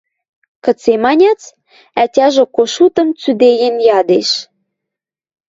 Кыце 0.63 0.93
маньыц?– 1.03 1.41
ӓтяжӹ 2.03 2.45
Кошутым 2.55 3.07
цӱдеен 3.19 3.75
ядеш. 3.99 4.29